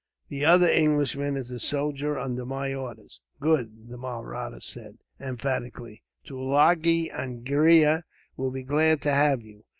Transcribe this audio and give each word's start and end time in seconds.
The 0.29 0.43
other 0.45 0.67
Englishman 0.67 1.37
is 1.37 1.51
a 1.51 1.59
soldier, 1.59 2.17
under 2.17 2.43
my 2.43 2.73
orders." 2.73 3.21
"Good," 3.39 3.87
the 3.89 3.97
Mahratta 3.99 4.59
said, 4.61 4.97
emphatically. 5.19 6.01
"Tulagi 6.25 7.11
Angria 7.11 8.01
will 8.35 8.49
be 8.49 8.63
glad 8.63 9.03
to 9.03 9.11
have 9.13 9.43
you. 9.43 9.63